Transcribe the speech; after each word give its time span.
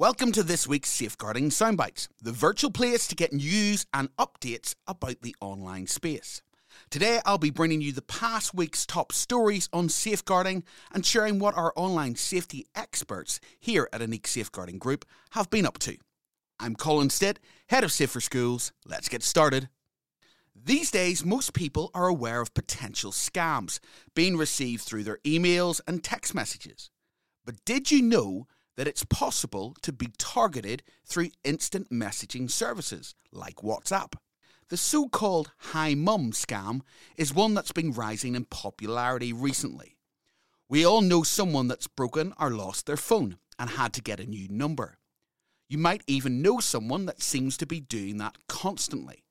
Welcome 0.00 0.32
to 0.32 0.42
this 0.42 0.66
week's 0.66 0.88
Safeguarding 0.88 1.50
Soundbites, 1.50 2.08
the 2.22 2.32
virtual 2.32 2.70
place 2.70 3.06
to 3.06 3.14
get 3.14 3.34
news 3.34 3.84
and 3.92 4.08
updates 4.16 4.74
about 4.86 5.20
the 5.20 5.36
online 5.42 5.88
space. 5.88 6.40
Today, 6.88 7.20
I'll 7.26 7.36
be 7.36 7.50
bringing 7.50 7.82
you 7.82 7.92
the 7.92 8.00
past 8.00 8.54
week's 8.54 8.86
top 8.86 9.12
stories 9.12 9.68
on 9.74 9.90
safeguarding 9.90 10.64
and 10.90 11.04
sharing 11.04 11.38
what 11.38 11.54
our 11.54 11.74
online 11.76 12.14
safety 12.14 12.64
experts 12.74 13.40
here 13.58 13.90
at 13.92 14.00
Ineqe 14.00 14.26
Safeguarding 14.26 14.78
Group 14.78 15.04
have 15.32 15.50
been 15.50 15.66
up 15.66 15.76
to. 15.80 15.98
I'm 16.58 16.76
Colin 16.76 17.10
Stitt, 17.10 17.38
head 17.68 17.84
of 17.84 17.92
Safer 17.92 18.22
Schools. 18.22 18.72
Let's 18.86 19.10
get 19.10 19.22
started. 19.22 19.68
These 20.56 20.90
days, 20.90 21.26
most 21.26 21.52
people 21.52 21.90
are 21.92 22.08
aware 22.08 22.40
of 22.40 22.54
potential 22.54 23.12
scams 23.12 23.80
being 24.14 24.38
received 24.38 24.82
through 24.82 25.04
their 25.04 25.18
emails 25.26 25.82
and 25.86 26.02
text 26.02 26.34
messages. 26.34 26.88
But 27.44 27.62
did 27.66 27.90
you 27.90 28.00
know 28.00 28.46
that 28.80 28.88
it's 28.88 29.04
possible 29.04 29.76
to 29.82 29.92
be 29.92 30.08
targeted 30.16 30.82
through 31.04 31.28
instant 31.44 31.90
messaging 31.90 32.50
services 32.50 33.14
like 33.30 33.56
WhatsApp. 33.56 34.14
The 34.70 34.78
so 34.78 35.06
called 35.06 35.52
Hi 35.58 35.92
Mum 35.92 36.32
scam 36.32 36.80
is 37.18 37.34
one 37.34 37.52
that's 37.52 37.72
been 37.72 37.92
rising 37.92 38.34
in 38.34 38.46
popularity 38.46 39.34
recently. 39.34 39.98
We 40.66 40.86
all 40.86 41.02
know 41.02 41.22
someone 41.22 41.68
that's 41.68 41.88
broken 41.88 42.32
or 42.40 42.52
lost 42.52 42.86
their 42.86 42.96
phone 42.96 43.36
and 43.58 43.68
had 43.68 43.92
to 43.92 44.00
get 44.00 44.18
a 44.18 44.24
new 44.24 44.48
number. 44.48 44.96
You 45.68 45.76
might 45.76 46.02
even 46.06 46.40
know 46.40 46.58
someone 46.58 47.04
that 47.04 47.20
seems 47.20 47.58
to 47.58 47.66
be 47.66 47.80
doing 47.80 48.16
that 48.16 48.38
constantly. 48.48 49.24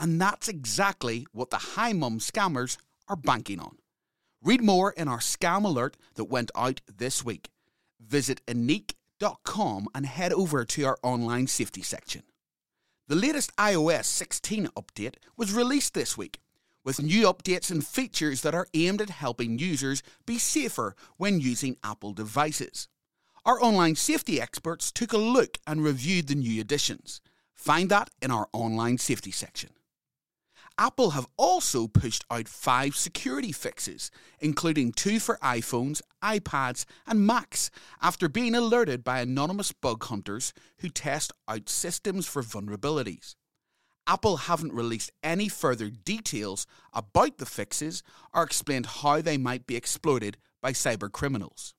And 0.00 0.18
that's 0.18 0.48
exactly 0.48 1.26
what 1.30 1.50
the 1.50 1.58
Hi 1.58 1.92
Mum 1.92 2.20
scammers 2.20 2.78
are 3.06 3.16
banking 3.16 3.60
on. 3.60 3.76
Read 4.42 4.62
more 4.62 4.92
in 4.92 5.08
our 5.08 5.18
scam 5.18 5.66
alert 5.66 5.98
that 6.14 6.24
went 6.24 6.50
out 6.56 6.80
this 6.96 7.22
week 7.22 7.50
visit 8.06 8.40
ineqe.com 9.20 9.88
and 9.94 10.06
head 10.06 10.32
over 10.32 10.64
to 10.64 10.84
our 10.84 10.98
online 11.02 11.46
safety 11.46 11.82
section. 11.82 12.22
The 13.08 13.14
latest 13.14 13.54
iOS 13.56 14.04
16 14.04 14.68
update 14.76 15.16
was 15.36 15.52
released 15.52 15.94
this 15.94 16.16
week, 16.16 16.40
with 16.84 17.02
new 17.02 17.26
updates 17.26 17.70
and 17.70 17.86
features 17.86 18.40
that 18.42 18.54
are 18.54 18.68
aimed 18.74 19.00
at 19.00 19.10
helping 19.10 19.58
users 19.58 20.02
be 20.26 20.38
safer 20.38 20.94
when 21.16 21.40
using 21.40 21.76
Apple 21.82 22.12
devices. 22.12 22.88
Our 23.44 23.62
online 23.62 23.94
safety 23.96 24.40
experts 24.40 24.90
took 24.90 25.12
a 25.12 25.18
look 25.18 25.58
and 25.66 25.84
reviewed 25.84 26.28
the 26.28 26.34
new 26.34 26.60
additions. 26.60 27.20
Find 27.54 27.90
that 27.90 28.08
in 28.22 28.30
our 28.30 28.48
online 28.52 28.98
safety 28.98 29.30
section. 29.30 29.70
Apple 30.76 31.10
have 31.10 31.28
also 31.36 31.86
pushed 31.86 32.24
out 32.30 32.48
five 32.48 32.96
security 32.96 33.52
fixes, 33.52 34.10
including 34.40 34.90
two 34.90 35.20
for 35.20 35.38
iPhones, 35.38 36.02
iPads, 36.22 36.84
and 37.06 37.24
Macs, 37.24 37.70
after 38.02 38.28
being 38.28 38.56
alerted 38.56 39.04
by 39.04 39.20
anonymous 39.20 39.70
bug 39.70 40.02
hunters 40.04 40.52
who 40.78 40.88
test 40.88 41.32
out 41.46 41.68
systems 41.68 42.26
for 42.26 42.42
vulnerabilities. 42.42 43.36
Apple 44.06 44.36
haven't 44.36 44.72
released 44.72 45.12
any 45.22 45.48
further 45.48 45.90
details 45.90 46.66
about 46.92 47.38
the 47.38 47.46
fixes 47.46 48.02
or 48.32 48.42
explained 48.42 48.86
how 48.86 49.20
they 49.20 49.38
might 49.38 49.66
be 49.66 49.76
exploited 49.76 50.36
by 50.60 50.72
cyber 50.72 51.10
criminals. 51.10 51.74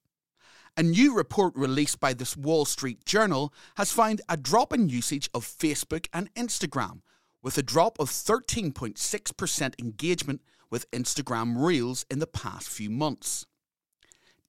A 0.77 0.83
new 0.83 1.13
report 1.13 1.53
released 1.55 1.99
by 1.99 2.13
this 2.13 2.35
Wall 2.35 2.65
Street 2.65 3.05
Journal 3.05 3.53
has 3.75 3.91
found 3.91 4.21
a 4.29 4.37
drop 4.37 4.73
in 4.73 4.89
usage 4.89 5.29
of 5.33 5.45
Facebook 5.45 6.07
and 6.13 6.33
Instagram, 6.33 7.01
with 7.45 7.59
a 7.59 7.63
drop 7.63 7.99
of 7.99 8.09
13.6% 8.09 9.79
engagement 9.79 10.41
with 10.71 10.89
Instagram 10.89 11.63
Reels 11.63 12.03
in 12.09 12.17
the 12.17 12.25
past 12.25 12.67
few 12.67 12.89
months. 12.89 13.45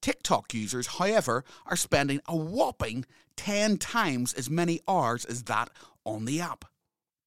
TikTok 0.00 0.54
users, 0.54 0.86
however, 0.86 1.44
are 1.66 1.76
spending 1.76 2.22
a 2.26 2.34
whopping 2.34 3.04
10 3.36 3.76
times 3.76 4.32
as 4.32 4.48
many 4.48 4.80
hours 4.88 5.26
as 5.26 5.42
that 5.42 5.68
on 6.06 6.24
the 6.24 6.40
app. 6.40 6.64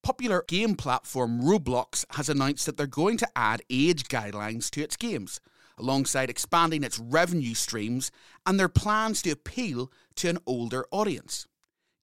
Popular 0.02 0.44
game 0.48 0.74
platform 0.74 1.40
Roblox 1.40 2.04
has 2.16 2.30
announced 2.30 2.66
that 2.66 2.76
they're 2.76 2.88
going 2.88 3.18
to 3.18 3.30
add 3.36 3.62
age 3.70 4.06
guidelines 4.06 4.72
to 4.72 4.82
its 4.82 4.98
games, 4.98 5.40
alongside 5.78 6.32
expanding 6.32 6.84
its 6.84 6.98
revenue 6.98 7.54
streams 7.54 8.10
and 8.44 8.60
their 8.60 8.70
plans 8.70 9.22
to 9.22 9.30
appeal 9.30 9.92
to 10.16 10.30
an 10.30 10.40
older 10.48 10.88
audience. 10.90 11.46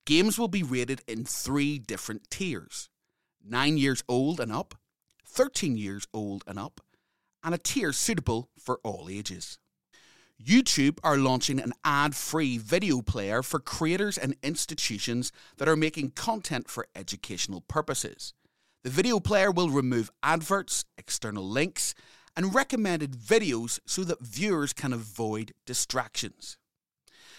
Games 0.04 0.38
will 0.38 0.46
be 0.46 0.62
rated 0.62 1.02
in 1.08 1.24
three 1.24 1.80
different 1.80 2.30
tiers 2.30 2.91
9 3.48 3.78
years 3.78 4.02
old 4.08 4.40
and 4.40 4.52
up, 4.52 4.74
13 5.24 5.76
years 5.76 6.06
old 6.12 6.44
and 6.46 6.58
up, 6.58 6.80
and 7.42 7.54
a 7.54 7.58
tier 7.58 7.92
suitable 7.92 8.50
for 8.58 8.80
all 8.82 9.08
ages. 9.10 9.58
YouTube 10.42 10.98
are 11.02 11.16
launching 11.16 11.60
an 11.60 11.72
ad 11.84 12.14
free 12.14 12.58
video 12.58 13.00
player 13.00 13.42
for 13.42 13.58
creators 13.58 14.18
and 14.18 14.36
institutions 14.42 15.32
that 15.56 15.68
are 15.68 15.76
making 15.76 16.10
content 16.10 16.68
for 16.68 16.86
educational 16.94 17.62
purposes. 17.62 18.34
The 18.84 18.90
video 18.90 19.18
player 19.18 19.50
will 19.50 19.70
remove 19.70 20.10
adverts, 20.22 20.84
external 20.98 21.48
links, 21.48 21.94
and 22.36 22.54
recommended 22.54 23.12
videos 23.12 23.80
so 23.86 24.04
that 24.04 24.20
viewers 24.20 24.72
can 24.72 24.92
avoid 24.92 25.52
distractions. 25.64 26.58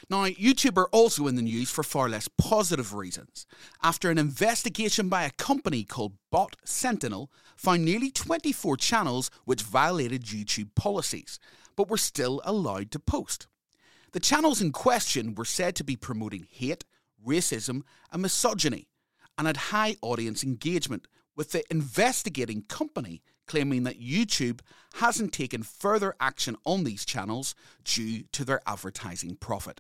Now, 0.10 0.26
YouTube 0.26 0.78
are 0.78 0.90
also 0.90 1.28
in 1.28 1.36
the 1.36 1.42
news 1.42 1.70
for 1.70 1.84
far 1.84 2.10
less 2.10 2.28
positive 2.38 2.94
reasons. 2.94 3.46
After 3.84 4.10
an 4.10 4.18
investigation 4.18 5.10
by 5.10 5.24
a 5.24 5.32
company 5.32 5.84
called 5.84 6.14
Bot 6.32 6.56
Sentinel 6.64 7.32
found 7.56 7.84
nearly 7.84 8.12
24 8.12 8.78
channels 8.78 9.30
which 9.46 9.62
violated 9.62 10.24
YouTube 10.24 10.76
policies, 10.76 11.40
but 11.76 11.90
were 11.90 11.98
still 11.98 12.42
allowed 12.44 12.92
to 12.92 13.00
post. 13.00 13.48
The 14.14 14.20
channels 14.20 14.62
in 14.62 14.72
question 14.72 15.36
were 15.36 15.46
said 15.46 15.76
to 15.76 15.84
be 15.84 15.96
promoting 15.96 16.48
hate, 16.50 16.86
racism, 17.26 17.82
and 18.12 18.22
misogyny, 18.22 18.88
and 19.38 19.48
had 19.48 19.58
high 19.58 19.98
audience 20.02 20.44
engagement, 20.44 21.08
with 21.36 21.52
the 21.52 21.64
investigating 21.70 22.64
company 22.64 23.22
claiming 23.48 23.84
that 23.84 24.02
YouTube 24.02 24.60
hasn't 24.96 25.32
taken 25.32 25.64
further 25.64 26.16
action 26.20 26.58
on 26.66 26.84
these 26.84 27.06
channels 27.06 27.56
due 27.84 28.24
to 28.32 28.44
their 28.44 28.62
advertising 28.68 29.36
profit. 29.36 29.80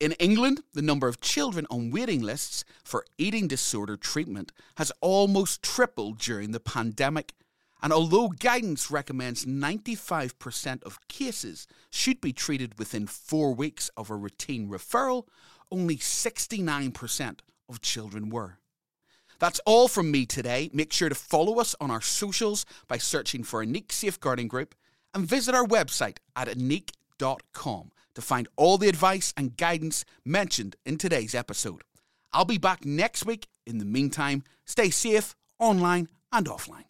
In 0.00 0.12
England, 0.12 0.62
the 0.72 0.82
number 0.82 1.06
of 1.06 1.20
children 1.20 1.66
on 1.70 1.92
waiting 1.92 2.20
lists 2.20 2.64
for 2.82 3.04
eating 3.16 3.46
disorder 3.46 3.96
treatment 3.96 4.50
has 4.76 4.90
almost 5.00 5.62
tripled 5.62 6.18
during 6.18 6.50
the 6.50 6.60
pandemic. 6.60 7.32
And 7.80 7.92
although 7.92 8.28
guidance 8.28 8.90
recommends 8.90 9.44
95% 9.44 10.82
of 10.82 11.06
cases 11.06 11.68
should 11.90 12.20
be 12.20 12.32
treated 12.32 12.78
within 12.78 13.06
four 13.06 13.54
weeks 13.54 13.88
of 13.96 14.10
a 14.10 14.16
routine 14.16 14.68
referral, 14.68 15.28
only 15.70 15.96
69% 15.96 17.38
of 17.68 17.80
children 17.80 18.30
were. 18.30 18.58
That's 19.38 19.60
all 19.64 19.86
from 19.86 20.10
me 20.10 20.26
today. 20.26 20.70
Make 20.72 20.92
sure 20.92 21.08
to 21.08 21.14
follow 21.14 21.60
us 21.60 21.76
on 21.80 21.90
our 21.90 22.00
socials 22.00 22.66
by 22.88 22.98
searching 22.98 23.44
for 23.44 23.64
Ineqe 23.64 23.92
Safeguarding 23.92 24.48
Group 24.48 24.74
and 25.12 25.26
visit 25.26 25.54
our 25.54 25.66
website 25.66 26.16
at 26.34 26.48
ineqe.com 26.48 27.92
to 28.14 28.22
find 28.22 28.48
all 28.56 28.78
the 28.78 28.88
advice 28.88 29.32
and 29.36 29.56
guidance 29.56 30.04
mentioned 30.24 30.76
in 30.84 30.98
today's 30.98 31.34
episode. 31.34 31.82
I'll 32.32 32.44
be 32.44 32.58
back 32.58 32.84
next 32.84 33.26
week. 33.26 33.48
In 33.66 33.78
the 33.78 33.84
meantime, 33.84 34.42
stay 34.64 34.90
safe 34.90 35.34
online 35.58 36.08
and 36.32 36.46
offline. 36.46 36.84